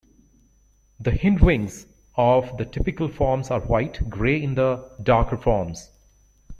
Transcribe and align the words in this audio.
The 0.99 1.11
hindwings 1.11 1.85
of 2.17 2.57
the 2.57 2.65
typical 2.65 3.07
forms 3.07 3.51
are 3.51 3.59
white, 3.61 4.09
grey 4.09 4.41
in 4.41 4.55
the 4.55 4.89
darker 5.03 5.37
forms. 5.37 5.91